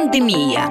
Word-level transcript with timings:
пандемія. 0.00 0.68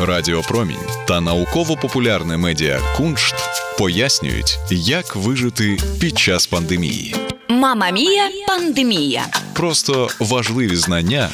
Радіопромінь 0.00 0.76
та 1.08 1.20
науково-популярне 1.20 2.36
медіа 2.36 2.80
Куншт 2.96 3.34
пояснюють, 3.78 4.58
як 4.70 5.16
вижити 5.16 5.78
під 6.00 6.18
час 6.18 6.46
пандемії. 6.46 7.14
Мама 7.48 7.90
Мія 7.90 8.28
пандемія. 8.48 9.26
Просто 9.52 10.08
важливі 10.20 10.76
знання 10.76 11.28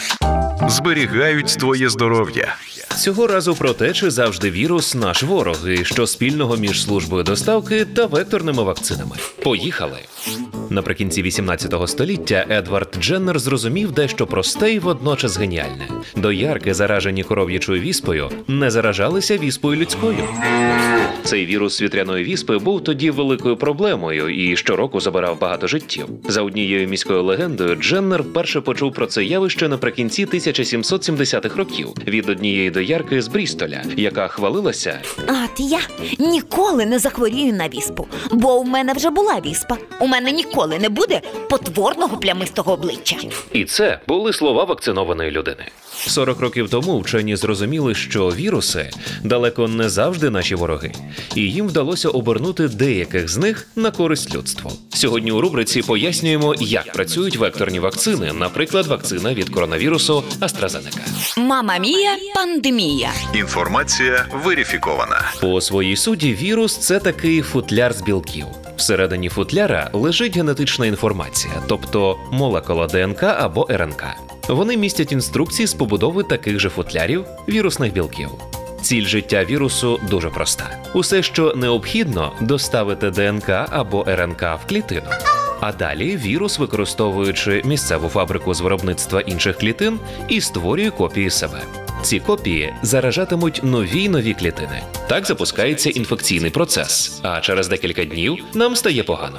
зберігають 0.69 1.57
твоє 1.59 1.89
здоров'я. 1.89 2.57
Цього 2.99 3.27
разу 3.27 3.55
про 3.55 3.73
те, 3.73 3.93
чи 3.93 4.11
завжди 4.11 4.51
вірус 4.51 4.95
наш 4.95 5.23
ворог, 5.23 5.69
і 5.69 5.85
що 5.85 6.07
спільного 6.07 6.57
між 6.57 6.83
службою 6.83 7.23
доставки 7.23 7.85
та 7.85 8.07
векторними 8.07 8.63
вакцинами. 8.63 9.17
Поїхали. 9.43 9.99
Наприкінці 10.71 11.23
18 11.23 11.75
століття 11.87 12.47
Едвард 12.51 12.97
Дженнер 13.01 13.39
зрозумів 13.39 13.93
дещо 13.93 14.27
просте 14.27 14.73
і 14.73 14.79
водночас 14.79 15.39
геніальне. 15.39 15.89
Доярки, 16.17 16.75
заражені 16.75 17.23
коров'ячою 17.23 17.81
віспою, 17.81 18.31
не 18.49 18.71
заражалися 18.71 19.39
віспою 19.39 19.81
людською. 19.81 20.29
Цей 21.25 21.47
вірус 21.47 21.83
вітряної 21.83 22.25
віспи 22.25 22.59
був 22.59 22.85
тоді 22.85 23.11
великою 23.11 23.57
проблемою 23.57 24.29
і 24.29 24.57
щороку 24.57 25.01
забирав 25.01 25.41
багато 25.41 25.67
життів. 25.67 26.07
За 26.29 26.43
однією 26.43 26.89
міською 26.89 27.23
легендою, 27.23 27.75
Дженнер 27.77 28.23
вперше 28.23 28.61
почув 28.61 28.93
про 28.95 29.07
це 29.07 29.25
явище 29.25 29.69
наприкінці 29.69 30.27
1770-х 30.27 31.57
років 31.57 31.89
від 32.07 32.29
однієї 32.29 32.71
доярки 32.71 33.23
з 33.23 33.29
Брістоля, 33.29 33.83
яка 33.97 34.29
хвалилася, 34.29 35.01
От 35.29 35.61
я 35.61 35.81
ніколи 36.19 36.87
не 36.87 36.99
захворію 36.99 37.53
на 37.53 37.69
віспу, 37.69 38.07
бо 38.31 38.59
у 38.59 38.65
мене 38.65 38.93
вже 38.93 39.11
була 39.11 39.41
віспа. 39.47 39.77
У 40.01 40.07
мене 40.07 40.33
ніколи 40.33 40.60
не 40.67 40.89
буде 40.89 41.21
потворного 41.51 42.17
плямистого 42.17 42.73
обличчя. 42.73 43.17
І 43.53 43.65
це 43.65 44.01
були 44.09 44.33
слова 44.33 44.65
вакцинованої 44.65 45.31
людини. 45.31 45.65
40 46.07 46.41
років 46.41 46.69
тому 46.71 47.01
вчені 47.01 47.37
зрозуміли, 47.37 47.95
що 47.95 48.29
віруси 48.29 48.91
далеко 49.25 49.69
не 49.69 49.89
завжди 49.89 50.31
наші 50.31 50.55
вороги, 50.55 50.93
і 51.35 51.41
їм 51.41 51.69
вдалося 51.69 52.09
обернути 52.09 52.69
деяких 52.69 53.29
з 53.29 53.37
них 53.37 53.67
на 53.77 53.91
користь 53.91 54.35
людству. 54.35 54.73
Сьогодні 54.95 55.33
у 55.33 55.41
рубриці 55.41 55.83
пояснюємо, 55.83 56.55
як 56.61 56.93
працюють 56.93 57.37
векторні 57.37 57.81
вакцини, 57.81 58.33
наприклад, 58.33 58.87
вакцина 58.87 59.35
від 59.35 59.49
коронавірусу 59.51 60.25
AstraZeneca. 60.41 61.39
Мама 61.39 61.79
Мія 61.79 62.17
пандемія. 62.35 63.11
Інформація 63.35 64.27
верифікована. 64.45 65.23
По 65.41 65.61
своїй 65.61 65.97
суді, 65.97 66.35
вірус 66.35 66.77
це 66.77 66.99
такий 66.99 67.43
футляр 67.43 67.93
з 67.93 68.03
білків. 68.03 68.47
Всередині 68.81 69.29
футляра 69.29 69.91
лежить 69.93 70.37
генетична 70.37 70.87
інформація, 70.87 71.55
тобто 71.69 72.19
молекула 72.33 72.87
ДНК 72.87 73.23
або 73.23 73.67
РНК. 73.71 74.05
Вони 74.49 74.77
містять 74.77 75.13
інструкції 75.13 75.67
з 75.67 75.75
побудови 75.75 76.23
таких 76.23 76.59
же 76.59 76.69
футлярів 76.69 77.25
вірусних 77.49 77.93
білків. 77.93 78.29
Ціль 78.83 79.05
життя 79.05 79.45
вірусу 79.45 80.01
дуже 80.11 80.31
проста: 80.31 80.71
усе, 80.95 81.23
що 81.23 81.55
необхідно, 81.57 82.33
доставити 82.41 83.11
ДНК 83.11 83.49
або 83.49 84.05
РНК 84.09 84.43
в 84.43 84.69
клітину. 84.69 85.11
А 85.61 85.73
далі 85.73 86.17
вірус, 86.17 86.59
використовуючи 86.59 87.63
місцеву 87.65 88.09
фабрику 88.09 88.55
з 88.55 88.61
виробництва 88.61 89.21
інших 89.21 89.59
клітин, 89.59 89.99
і 90.29 90.41
створює 90.41 90.91
копії 90.91 91.31
себе. 91.31 91.63
Ці 92.03 92.21
копії 92.21 92.75
заражатимуть 92.83 93.61
нові 93.65 94.09
нові 94.09 94.35
клітини. 94.35 94.83
Так 95.09 95.27
запускається 95.27 95.91
інфекційний 95.91 96.51
процес, 96.51 97.21
а 97.23 97.41
через 97.41 97.69
декілька 97.69 98.05
днів 98.05 98.45
нам 98.55 98.77
стає 98.77 99.03
погано. 99.03 99.39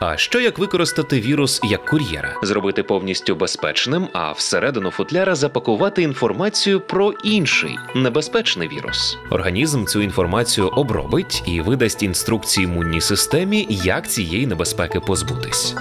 А 0.00 0.16
що 0.16 0.40
як 0.40 0.58
використати 0.58 1.20
вірус 1.20 1.60
як 1.64 1.84
кур'єра, 1.84 2.34
зробити 2.42 2.82
повністю 2.82 3.34
безпечним, 3.34 4.08
а 4.12 4.32
всередину 4.32 4.90
футляра 4.90 5.34
запакувати 5.34 6.02
інформацію 6.02 6.80
про 6.80 7.12
інший 7.24 7.78
небезпечний 7.94 8.68
вірус? 8.68 9.18
Організм 9.30 9.84
цю 9.84 10.02
інформацію 10.02 10.68
обробить 10.68 11.42
і 11.46 11.60
видасть 11.60 12.02
інструкції 12.02 12.64
імунній 12.64 13.00
системі, 13.00 13.66
як 13.70 14.08
цієї 14.08 14.46
небезпеки 14.46 15.00
позбутись. 15.00 15.74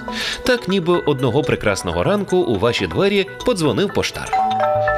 Так, 0.43 0.67
ніби 0.67 0.97
одного 0.97 1.43
прекрасного 1.43 2.03
ранку 2.03 2.37
у 2.37 2.59
ваші 2.59 2.87
двері 2.87 3.27
подзвонив 3.45 3.93
поштар 3.93 4.31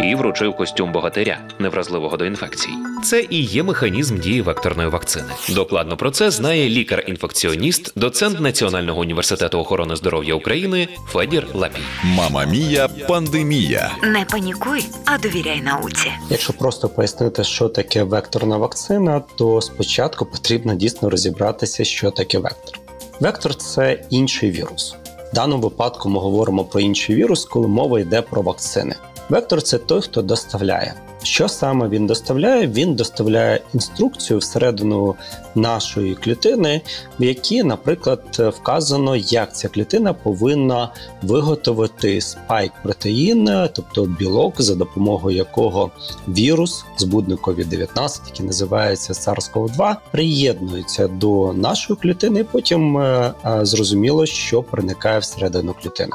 і 0.03 0.15
вручив 0.15 0.55
костюм 0.55 0.91
богатиря, 0.91 1.37
невразливого 1.59 2.17
до 2.17 2.25
інфекцій. 2.25 2.69
Це 3.03 3.25
і 3.29 3.41
є 3.43 3.63
механізм 3.63 4.17
дії 4.19 4.41
векторної 4.41 4.89
вакцини. 4.89 5.27
Докладно 5.49 5.97
про 5.97 6.11
це 6.11 6.31
знає 6.31 6.69
лікар-інфекціоніст, 6.69 7.91
доцент 7.95 8.39
Національного 8.39 9.01
університету 9.01 9.59
охорони 9.59 9.95
здоров'я 9.95 10.35
України 10.35 10.87
Федір 11.07 11.47
Лапій. 11.53 11.81
Мама 12.03 12.45
Мія 12.45 12.87
пандемія. 12.87 13.91
Не 14.03 14.25
панікуй, 14.25 14.85
а 15.05 15.17
довіряй 15.17 15.61
науці. 15.61 16.11
Якщо 16.29 16.53
просто 16.53 16.89
пояснити, 16.89 17.43
що 17.43 17.69
таке 17.69 18.03
векторна 18.03 18.57
вакцина, 18.57 19.21
то 19.35 19.61
спочатку 19.61 20.25
потрібно 20.25 20.75
дійсно 20.75 21.09
розібратися, 21.09 21.83
що 21.83 22.11
таке 22.11 22.39
вектор. 22.39 22.79
Вектор 23.19 23.55
це 23.55 24.03
інший 24.09 24.51
вірус. 24.51 24.95
В 25.31 25.35
даному 25.35 25.63
випадку 25.63 26.09
ми 26.09 26.19
говоримо 26.19 26.63
про 26.63 26.79
інший 26.79 27.15
вірус, 27.15 27.45
коли 27.45 27.67
мова 27.67 27.99
йде 27.99 28.21
про 28.21 28.41
вакцини. 28.41 28.95
Вектор 29.29 29.61
це 29.61 29.77
той, 29.77 30.01
хто 30.01 30.21
доставляє. 30.21 30.93
Що 31.23 31.47
саме 31.47 31.87
він 31.87 32.07
доставляє? 32.07 32.67
Він 32.67 32.95
доставляє 32.95 33.61
інструкцію 33.73 34.39
всередину 34.39 35.15
нашої 35.55 36.15
клітини, 36.15 36.81
в 37.19 37.23
якій, 37.23 37.63
наприклад, 37.63 38.53
вказано, 38.59 39.15
як 39.15 39.55
ця 39.55 39.67
клітина 39.67 40.13
повинна 40.13 40.93
виготовити 41.21 42.21
спайк 42.21 42.71
протеїн, 42.83 43.49
тобто 43.73 44.05
білок, 44.05 44.61
за 44.61 44.75
допомогою 44.75 45.37
якого 45.37 45.91
вірус 46.27 46.85
збудник 46.97 47.39
COVID-19, 47.41 48.19
який 48.27 48.45
називається 48.45 49.13
SARS-CoV-2, 49.13 49.95
приєднується 50.11 51.07
до 51.07 51.53
нашої 51.53 51.99
клітини, 51.99 52.39
і 52.39 52.43
потім 52.43 52.97
е, 52.97 53.33
е, 53.45 53.65
зрозуміло, 53.65 54.25
що 54.25 54.63
проникає 54.63 55.19
всередину 55.19 55.75
клітини. 55.83 56.11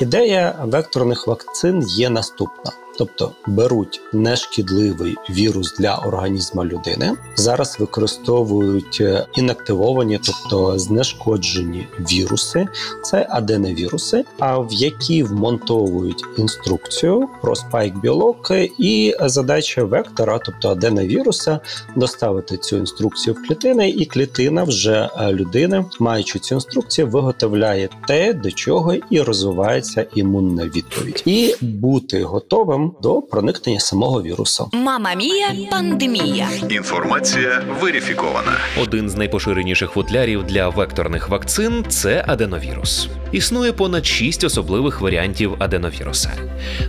Ідея 0.00 0.54
векторних 0.62 1.26
вакцин 1.26 1.82
є 1.88 2.10
наступна: 2.10 2.72
тобто 2.98 3.32
беруть 3.46 4.00
нешкідливий 4.12 5.16
вірус 5.30 5.76
для 5.78 5.96
організму 5.96 6.64
людини. 6.64 7.12
Зараз 7.36 7.76
використовують 7.80 8.98
е, 9.00 9.26
інактивовані, 9.36 10.20
тобто 10.24 10.78
знешкоджені 10.78 11.86
віруси, 12.00 12.66
це 13.04 13.26
аденовіруси, 13.30 14.24
а 14.38 14.58
в 14.58 14.72
які 14.72 15.22
вмонтовують 15.22 16.24
інструкцію 16.38 17.28
про 17.42 17.54
спайк-білок, 17.54 18.50
і 18.78 19.14
задача 19.20 19.84
вектора, 19.84 20.40
тобто 20.44 20.68
аденовіруса, 20.68 21.60
доставити 21.96 22.56
цю 22.56 22.76
інструкцію 22.76 23.34
в 23.34 23.48
клітини, 23.48 23.90
і 23.90 24.04
клітина 24.04 24.64
вже 24.64 25.10
е, 25.18 25.32
людини, 25.32 25.84
маючи 26.00 26.38
цю 26.38 26.54
інструкцію, 26.54 27.06
виготовляє 27.06 27.88
те, 28.06 28.32
до 28.32 28.50
чого 28.50 28.94
і 29.10 29.20
розвивається 29.20 30.06
імунна 30.14 30.64
відповідь, 30.64 31.22
і 31.26 31.54
бути 31.60 32.22
готовим 32.22 32.87
до 33.02 33.22
проникнення 33.22 33.80
самого 33.80 34.22
вірусу. 34.22 34.70
Мама 34.72 35.14
Мія 35.14 35.46
пандемія. 35.70 36.48
Інформація 36.70 37.62
верифікована. 37.80 38.52
Один 38.82 39.10
з 39.10 39.16
найпоширеніших 39.16 39.90
футлярів 39.90 40.44
для 40.44 40.68
векторних 40.68 41.28
вакцин 41.28 41.84
це 41.88 42.24
аденовірус. 42.28 43.08
Існує 43.32 43.72
понад 43.72 44.06
шість 44.06 44.44
особливих 44.44 45.00
варіантів 45.00 45.54
аденовіруса. 45.58 46.32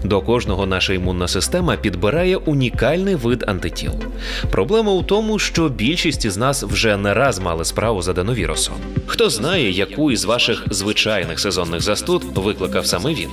До 0.04 0.22
кожного 0.22 0.66
наша 0.66 0.94
імунна 0.94 1.28
система 1.28 1.76
підбирає 1.76 2.38
унікальний 2.38 3.16
вид 3.16 3.44
антитіл. 3.48 3.92
Проблема 4.52 4.92
у 4.92 5.04
тому, 5.04 5.40
що 5.40 5.70
більшість 5.70 6.26
із 6.26 6.38
нас 6.38 6.64
вже 6.64 6.98
не 6.98 7.14
раз 7.14 7.40
мали 7.40 7.66
справу 7.66 8.02
з 8.02 8.10
аденовірусом. 8.10 8.76
Хто 9.06 9.30
знає, 9.30 9.72
яку 9.72 10.12
із 10.12 10.26
ваших 10.26 10.64
звичайних 10.72 11.40
сезонних 11.40 11.82
застуд 11.82 12.24
викликав 12.36 12.86
саме 12.86 13.14
він? 13.14 13.30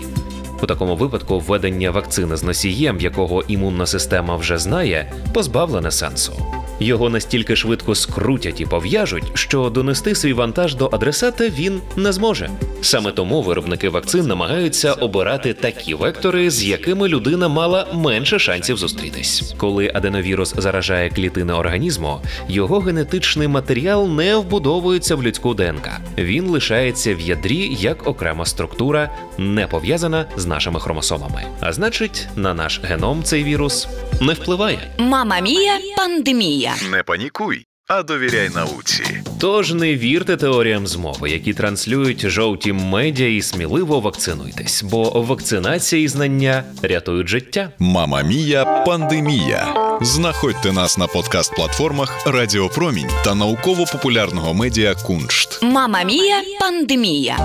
У 0.62 0.66
такому 0.66 0.96
випадку 0.96 1.40
введення 1.40 1.90
вакцини 1.90 2.36
з 2.36 2.42
носієм, 2.42 3.00
якого 3.00 3.42
імунна 3.42 3.86
система 3.86 4.36
вже 4.36 4.58
знає, 4.58 5.12
позбавлене 5.34 5.90
сенсу. 5.90 6.55
Його 6.80 7.10
настільки 7.10 7.56
швидко 7.56 7.94
скрутять 7.94 8.60
і 8.60 8.66
пов'яжуть, 8.66 9.24
що 9.34 9.70
донести 9.70 10.14
свій 10.14 10.32
вантаж 10.32 10.74
до 10.74 10.90
адресата 10.92 11.48
він 11.48 11.80
не 11.96 12.12
зможе. 12.12 12.50
Саме 12.80 13.12
тому 13.12 13.42
виробники 13.42 13.88
вакцин 13.88 14.26
намагаються 14.26 14.92
обирати 14.92 15.54
такі 15.54 15.94
вектори, 15.94 16.50
з 16.50 16.64
якими 16.64 17.08
людина 17.08 17.48
мала 17.48 17.86
менше 17.94 18.38
шансів 18.38 18.76
зустрітись. 18.76 19.54
Коли 19.56 19.90
аденовірус 19.94 20.54
заражає 20.56 21.10
клітини 21.10 21.52
організму, 21.52 22.20
його 22.48 22.80
генетичний 22.80 23.48
матеріал 23.48 24.08
не 24.08 24.36
вбудовується 24.36 25.16
в 25.16 25.22
людську 25.22 25.54
ДНК. 25.54 25.90
Він 26.18 26.48
лишається 26.48 27.14
в 27.14 27.20
ядрі 27.20 27.76
як 27.80 28.06
окрема 28.06 28.46
структура, 28.46 29.10
не 29.38 29.66
пов'язана 29.66 30.26
з 30.36 30.46
нашими 30.46 30.80
хромосомами. 30.80 31.42
А 31.60 31.72
значить, 31.72 32.26
на 32.36 32.54
наш 32.54 32.80
геном 32.84 33.22
цей 33.22 33.44
вірус 33.44 33.88
не 34.20 34.32
впливає. 34.32 34.78
Мама 34.98 35.40
Мія 35.40 35.78
пандемія. 35.96 36.65
Не 36.90 37.02
панікуй. 37.02 37.64
а 37.88 38.02
довіряй 38.02 38.48
науці. 38.48 39.04
Тож 39.40 39.72
не 39.72 39.94
вірте 39.94 40.36
теоріям 40.36 40.86
змови, 40.86 41.30
які 41.30 41.54
транслюють 41.54 42.28
жовті 42.28 42.72
медіа 42.72 43.28
і 43.28 43.42
сміливо 43.42 44.00
вакцинуйтесь, 44.00 44.82
бо 44.82 45.10
вакцинація 45.10 46.02
і 46.02 46.08
знання 46.08 46.64
рятують 46.82 47.28
життя. 47.28 47.70
Мама 47.78 48.22
Мія 48.22 48.64
пандемія. 48.86 49.74
Знаходьте 50.00 50.72
нас 50.72 50.98
на 50.98 51.06
подкаст-платформах 51.06 52.26
Радіопромінь 52.26 53.10
та 53.24 53.34
науково-популярного 53.34 54.54
медіа 54.54 54.94
Куншт. 54.94 55.62
Мама 55.62 56.02
Мія 56.02 56.42
пандемія. 56.60 57.36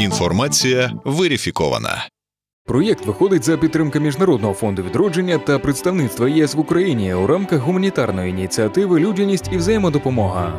Інформація 0.00 0.92
верифікована. 1.04 2.08
Проєкт 2.66 3.06
виходить 3.06 3.44
за 3.44 3.56
підтримки 3.56 4.00
Міжнародного 4.00 4.54
фонду 4.54 4.82
відродження 4.82 5.38
та 5.38 5.58
представництва 5.58 6.28
ЄС 6.28 6.54
в 6.54 6.60
Україні 6.60 7.14
у 7.14 7.26
рамках 7.26 7.60
гуманітарної 7.60 8.30
ініціативи 8.30 9.00
Людяність 9.00 9.52
і 9.52 9.56
взаємодопомога. 9.56 10.58